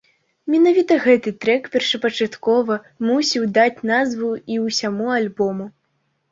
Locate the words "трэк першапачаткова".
1.45-2.79